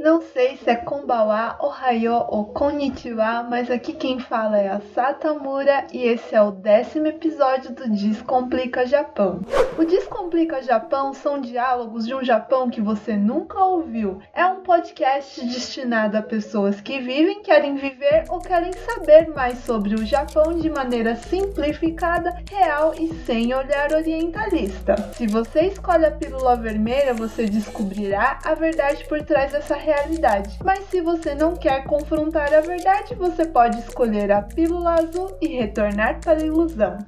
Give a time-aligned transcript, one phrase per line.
[0.00, 5.86] Não sei se é Konbawa, Ohayo ou Konnichiwa, mas aqui quem fala é a Satamura
[5.92, 9.42] e esse é o décimo episódio do Descomplica Japão.
[9.78, 14.22] O Descomplica Japão são diálogos de um Japão que você nunca ouviu.
[14.32, 19.96] É um podcast destinado a pessoas que vivem, querem viver ou querem saber mais sobre
[19.96, 24.96] o Japão de maneira simplificada, real e sem olhar orientalista.
[25.12, 30.58] Se você escolhe a pílula vermelha, você descobrirá a verdade por trás dessa realidade realidade.
[30.64, 35.48] Mas se você não quer confrontar a verdade, você pode escolher a pílula azul e
[35.48, 36.98] retornar para a ilusão.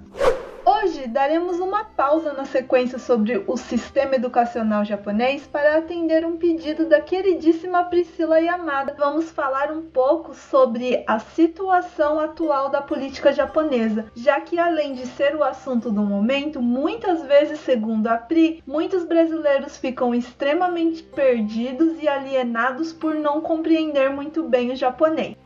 [0.82, 6.86] Hoje daremos uma pausa na sequência sobre o sistema educacional japonês para atender um pedido
[6.86, 8.96] da queridíssima Priscila Yamada.
[8.98, 15.06] Vamos falar um pouco sobre a situação atual da política japonesa, já que além de
[15.06, 22.02] ser o assunto do momento, muitas vezes, segundo a Pri, muitos brasileiros ficam extremamente perdidos
[22.02, 25.36] e alienados por não compreender muito bem o japonês.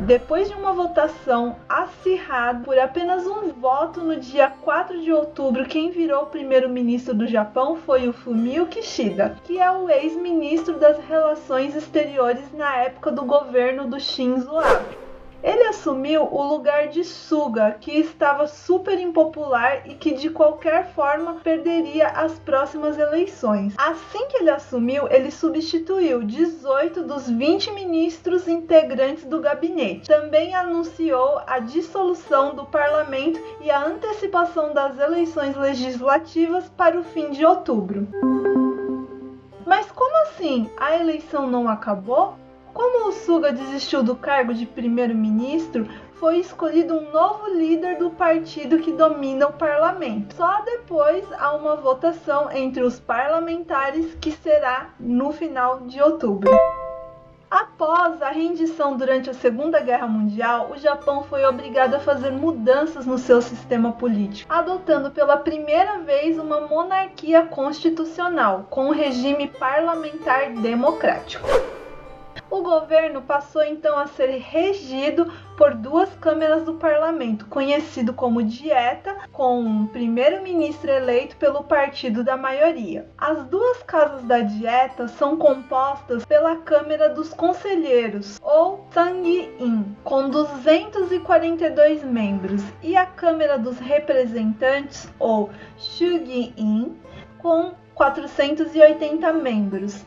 [0.00, 5.90] Depois de uma votação acirrada por apenas um voto no dia 4 de outubro, quem
[5.90, 12.52] virou primeiro-ministro do Japão foi o Fumio Kishida, que é o ex-ministro das Relações Exteriores
[12.52, 15.01] na época do governo do Shinzo Abe.
[15.42, 21.40] Ele assumiu o lugar de Suga, que estava super impopular e que de qualquer forma
[21.42, 23.74] perderia as próximas eleições.
[23.76, 30.08] Assim que ele assumiu, ele substituiu 18 dos 20 ministros integrantes do gabinete.
[30.08, 37.30] Também anunciou a dissolução do parlamento e a antecipação das eleições legislativas para o fim
[37.30, 38.06] de outubro.
[39.66, 40.70] Mas como assim?
[40.78, 42.41] A eleição não acabou?
[42.74, 48.78] Como o Suga desistiu do cargo de primeiro-ministro, foi escolhido um novo líder do partido
[48.78, 50.34] que domina o parlamento.
[50.34, 56.50] Só depois há uma votação entre os parlamentares que será no final de outubro.
[57.50, 63.04] Após a rendição durante a Segunda Guerra Mundial, o Japão foi obrigado a fazer mudanças
[63.04, 70.50] no seu sistema político, adotando pela primeira vez uma monarquia constitucional, com um regime parlamentar
[70.52, 71.46] democrático.
[72.52, 79.16] O governo passou então a ser regido por duas câmeras do parlamento, conhecido como Dieta,
[79.32, 83.08] com um primeiro-ministro eleito pelo partido da maioria.
[83.16, 92.04] As duas casas da Dieta são compostas pela Câmara dos Conselheiros, ou Sangi-in, com 242
[92.04, 95.48] membros, e a Câmara dos Representantes, ou
[95.78, 96.98] Shugi-in,
[97.38, 100.04] com 480 membros.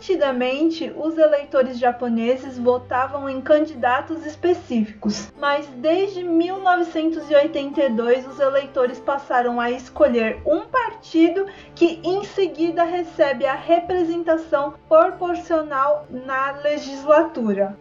[0.00, 9.70] Antigamente, os eleitores japoneses votavam em candidatos específicos, mas desde 1982 os eleitores passaram a
[9.70, 11.44] escolher um partido
[11.74, 17.76] que em seguida recebe a representação proporcional na legislatura.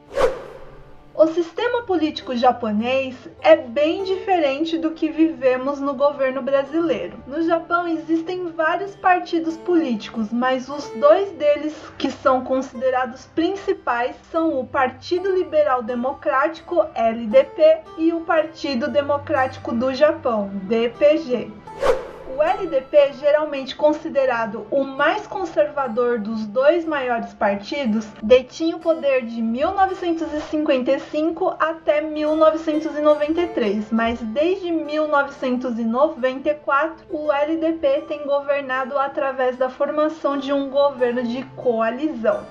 [1.20, 7.22] O sistema político japonês é bem diferente do que vivemos no governo brasileiro.
[7.28, 14.62] No Japão existem vários partidos políticos, mas os dois deles que são considerados principais são
[14.62, 21.52] o Partido Liberal Democrático LDP e o Partido Democrático do Japão DPG.
[22.40, 29.42] O LDP, geralmente considerado o mais conservador dos dois maiores partidos, detinha o poder de
[29.42, 40.70] 1955 até 1993, mas desde 1994 o LDP tem governado através da formação de um
[40.70, 42.46] governo de coalizão.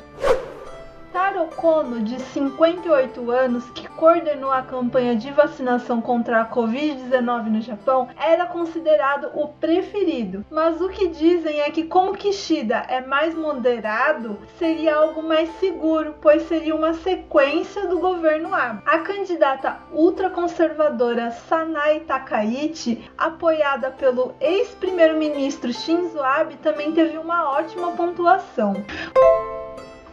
[1.12, 7.60] Taro Kono, de 58 anos, que coordenou a campanha de vacinação contra a Covid-19 no
[7.60, 10.44] Japão, era considerado o preferido.
[10.50, 16.14] Mas o que dizem é que, como Kishida é mais moderado, seria algo mais seguro,
[16.20, 18.82] pois seria uma sequência do governo Abe.
[18.86, 28.74] A candidata ultraconservadora Sanai Takaichi, apoiada pelo ex-primeiro-ministro Shinzo Abe, também teve uma ótima pontuação.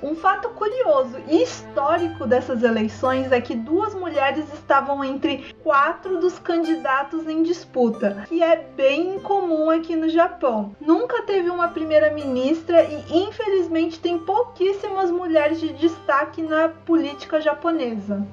[0.05, 6.37] Um fato curioso e histórico dessas eleições é que duas mulheres estavam entre quatro dos
[6.37, 10.75] candidatos em disputa, que é bem incomum aqui no Japão.
[10.79, 18.27] Nunca teve uma primeira-ministra e, infelizmente, tem pouquíssimas mulheres de destaque na política japonesa.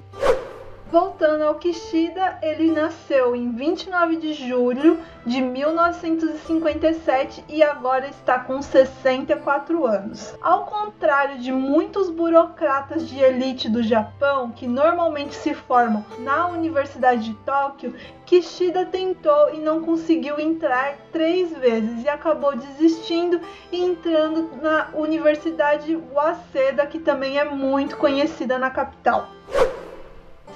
[0.92, 8.60] Voltando ao Kishida, ele nasceu em 29 de julho de 1957 e agora está com
[8.60, 10.36] 64 anos.
[10.42, 17.24] Ao contrário de muitos burocratas de elite do Japão, que normalmente se formam na Universidade
[17.24, 17.94] de Tóquio,
[18.26, 23.40] Kishida tentou e não conseguiu entrar três vezes e acabou desistindo
[23.72, 29.30] e entrando na Universidade Waseda, que também é muito conhecida na capital.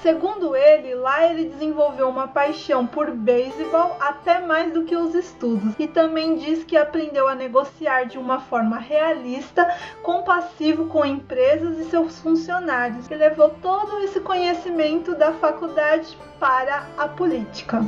[0.06, 5.75] Segundo ele, lá ele desenvolveu uma paixão por beisebol até mais do que os estudos
[5.81, 9.69] e também diz que aprendeu a negociar de uma forma realista,
[10.05, 17.08] compassivo com empresas e seus funcionários e levou todo esse conhecimento da faculdade para a
[17.08, 17.81] política.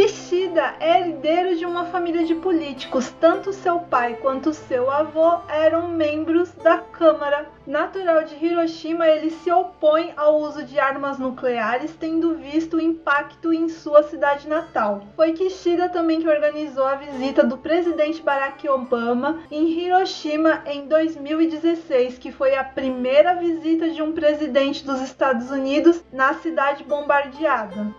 [0.00, 3.12] Kishida é herdeiro de uma família de políticos.
[3.20, 7.50] Tanto seu pai quanto seu avô eram membros da Câmara.
[7.66, 13.52] Natural de Hiroshima, ele se opõe ao uso de armas nucleares, tendo visto o impacto
[13.52, 15.02] em sua cidade natal.
[15.14, 22.16] Foi Kishida também que organizou a visita do presidente Barack Obama em Hiroshima em 2016,
[22.16, 27.94] que foi a primeira visita de um presidente dos Estados Unidos na cidade bombardeada.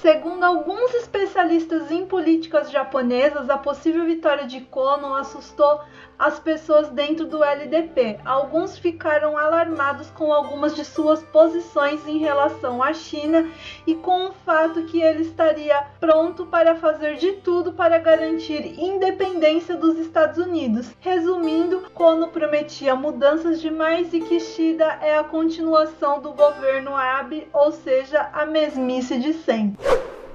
[0.00, 5.80] Segundo alguns especialistas em políticas japonesas, a possível vitória de Kono assustou
[6.18, 8.20] as pessoas dentro do LDP.
[8.24, 13.48] Alguns ficaram alarmados com algumas de suas posições em relação à China
[13.86, 19.76] e com o fato que ele estaria pronto para fazer de tudo para garantir independência
[19.76, 20.94] dos Estados Unidos.
[21.00, 28.30] Resumindo, Kono prometia mudanças demais e Kishida é a continuação do governo Abe, ou seja,
[28.32, 29.81] a mesmice de sempre.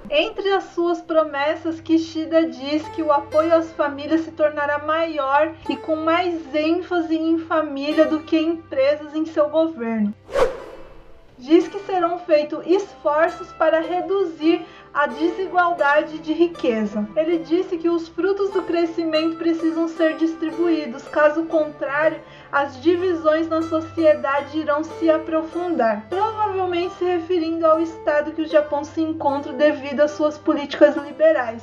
[0.09, 5.75] Entre as suas promessas, Kishida diz que o apoio às famílias se tornará maior e
[5.75, 10.13] com mais ênfase em família do que em empresas em seu governo.
[11.37, 17.07] Diz que serão feitos esforços para reduzir a desigualdade de riqueza.
[17.15, 22.19] Ele disse que os frutos do crescimento precisam ser distribuídos, caso contrário,
[22.51, 28.83] as divisões na sociedade irão se aprofundar, provavelmente se referindo ao estado que o Japão
[28.83, 31.61] se encontra devido às suas políticas liberais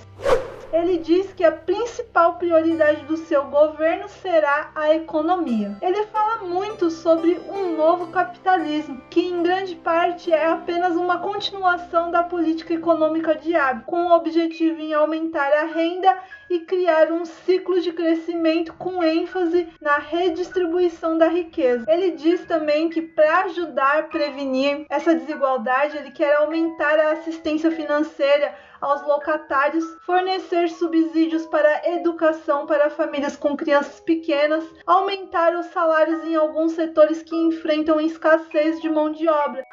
[0.75, 5.77] ele diz que a principal prioridade do seu governo será a economia.
[5.81, 12.11] Ele fala muito sobre um novo capitalismo, que em grande parte é apenas uma continuação
[12.11, 16.19] da política econômica de Abe, com o objetivo em aumentar a renda
[16.51, 21.85] e criar um ciclo de crescimento com ênfase na redistribuição da riqueza.
[21.89, 27.71] Ele diz também que para ajudar a prevenir essa desigualdade, ele quer aumentar a assistência
[27.71, 28.53] financeira
[28.85, 36.35] aos locatários, fornecer subsídios para educação para famílias com crianças pequenas, aumentar os salários em
[36.35, 39.65] alguns setores que enfrentam escassez de mão de obra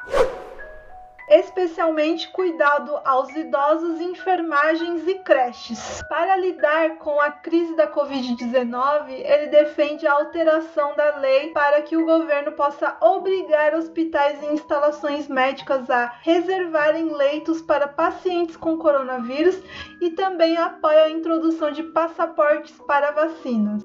[1.28, 6.02] especialmente cuidado aos idosos, enfermagens e creches.
[6.08, 11.96] Para lidar com a crise da Covid-19, ele defende a alteração da lei para que
[11.96, 19.58] o governo possa obrigar hospitais e instalações médicas a reservarem leitos para pacientes com coronavírus
[20.00, 23.82] e também apoia a introdução de passaportes para vacinas.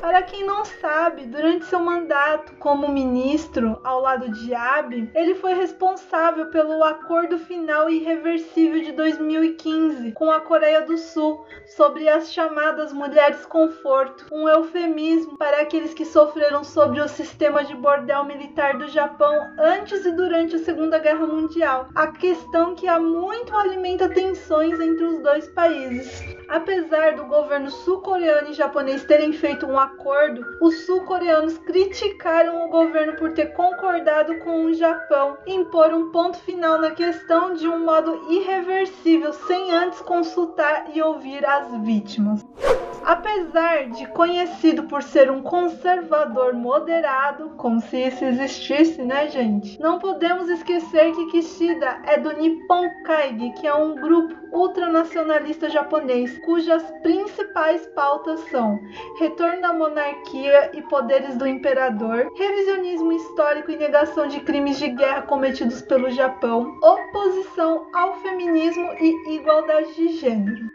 [0.00, 5.54] Para quem não sabe, durante seu mandato como ministro ao lado de Abe, ele foi
[5.54, 12.92] responsável pelo acordo final irreversível de 2015 com a Coreia do Sul sobre as chamadas
[12.92, 18.86] mulheres conforto, um eufemismo para aqueles que sofreram sobre o sistema de bordel militar do
[18.88, 21.88] Japão antes e durante a Segunda Guerra Mundial.
[21.94, 26.22] A questão que há muito alimenta tensões entre os dois países.
[26.48, 33.16] Apesar do governo sul-coreano e japonês terem feito um acordo os sul-coreanos criticaram o governo
[33.16, 37.84] por ter concordado com o Japão em pôr um ponto final na questão de um
[37.84, 42.44] modo irreversível, sem antes consultar e ouvir as vítimas.
[43.06, 49.78] Apesar de conhecido por ser um conservador moderado, como se isso existisse, né, gente?
[49.78, 56.38] Não podemos esquecer que Kishida é do Nippon Kaigi, que é um grupo ultranacionalista japonês,
[56.38, 58.80] cujas principais pautas são
[59.18, 65.22] retorno da monarquia e poderes do imperador, revisionismo histórico e negação de crimes de guerra
[65.22, 70.72] cometidos pelo Japão, oposição ao feminismo e igualdade de gênero.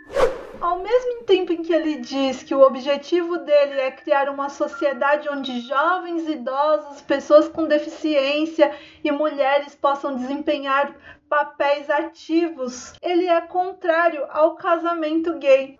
[0.61, 5.29] Ao mesmo tempo em que ele diz que o objetivo dele é criar uma sociedade
[5.29, 10.93] onde jovens, idosos, pessoas com deficiência e mulheres possam desempenhar
[11.29, 15.79] papéis ativos, ele é contrário ao casamento gay.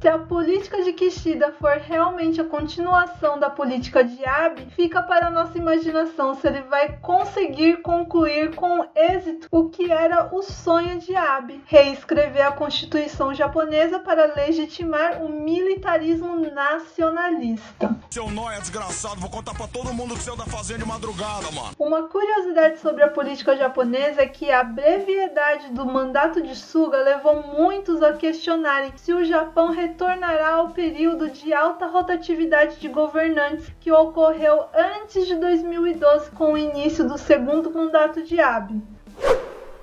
[0.00, 5.30] Se a política de Kishida for realmente a continuação da política de Abe, fica para
[5.30, 11.16] nossa imaginação se ele vai conseguir concluir com êxito o que era o sonho de
[11.16, 17.96] Abe: reescrever a Constituição japonesa para legitimar o militarismo nacionalista.
[18.10, 21.70] Seu nóia desgraçado, vou contar pra todo mundo que você anda fazendo de madrugada, mano.
[21.78, 27.42] Uma curiosidade sobre a política japonesa é que a brevidade do mandato de Suga levou
[27.42, 33.92] muitos a questionarem se o Japão retornará ao período de alta rotatividade de governantes que
[33.92, 38.82] ocorreu antes de 2012 com o início do segundo mandato de Abe.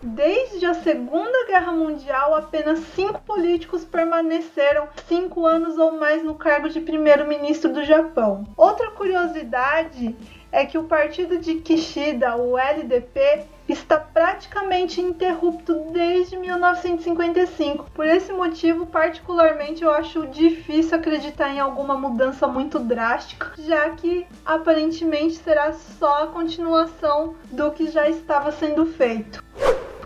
[0.04, 6.68] Desde a Segunda Guerra Mundial, apenas cinco políticos permaneceram cinco anos ou mais no cargo
[6.68, 8.46] de primeiro-ministro do Japão.
[8.58, 10.14] Outra curiosidade
[10.52, 17.90] é que o partido de Kishida, o LDP, está praticamente interrupto desde 1955.
[17.94, 24.26] Por esse motivo, particularmente, eu acho difícil acreditar em alguma mudança muito drástica, já que
[24.46, 29.44] aparentemente será só a continuação do que já estava sendo feito.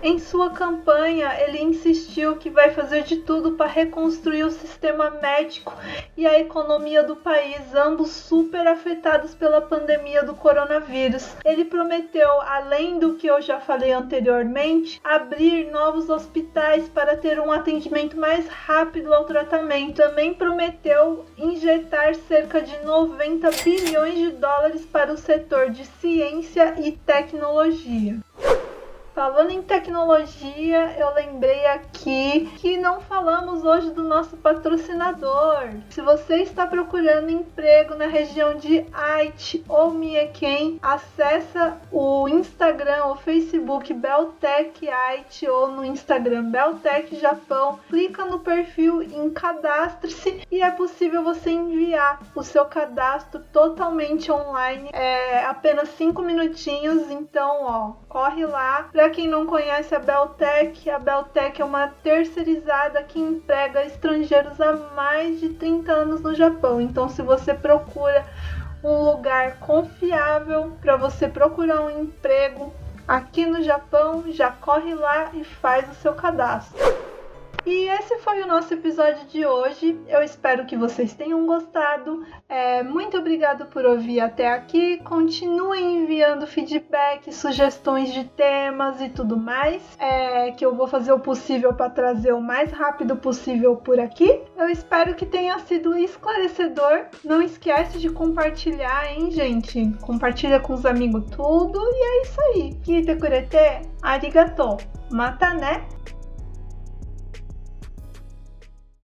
[0.06, 5.74] Em sua campanha, ele insistiu que vai fazer de tudo para reconstruir o sistema médico
[6.16, 11.36] e a economia do país, ambos super afetados pela pandemia do coronavírus.
[11.44, 17.52] Ele prometeu, além do que eu já falei anteriormente, abrir novos hospitais para ter um
[17.52, 19.96] atendimento mais rápido ao tratamento.
[19.96, 26.92] Também prometeu injetar cerca de 90 bilhões de dólares para o setor de ciência e
[26.92, 28.20] tecnologia.
[29.15, 35.69] Falando em tecnologia, eu lembrei aqui que não falamos hoje do nosso patrocinador.
[35.89, 43.15] Se você está procurando emprego na região de Aichi ou Mieken, acessa o Instagram ou
[43.15, 50.72] Facebook Beltec Aichi ou no Instagram Beltec Japão, clica no perfil em cadastre-se e é
[50.72, 54.89] possível você enviar o seu cadastro totalmente online.
[54.91, 60.98] É apenas 5 minutinhos, então ó, corre lá para quem não conhece a Beltec, a
[60.98, 66.82] Beltec é uma terceirizada que emprega estrangeiros há mais de 30 anos no Japão.
[66.82, 68.26] Então, se você procura
[68.84, 72.74] um lugar confiável para você procurar um emprego
[73.08, 77.05] aqui no Japão, já corre lá e faz o seu cadastro.
[77.65, 80.00] E esse foi o nosso episódio de hoje.
[80.07, 82.24] Eu espero que vocês tenham gostado.
[82.48, 84.98] É, muito obrigado por ouvir até aqui.
[85.00, 89.81] Continuem enviando feedback, sugestões de temas e tudo mais.
[89.98, 94.41] É, que eu vou fazer o possível para trazer o mais rápido possível por aqui.
[94.55, 97.05] Eu espero que tenha sido esclarecedor.
[97.24, 99.91] Não esquece de compartilhar, hein, gente?
[100.01, 101.79] Compartilha com os amigos tudo.
[101.79, 102.74] E é isso aí.
[102.84, 104.77] Kite kurete, arigato.
[105.10, 105.84] Mata, né?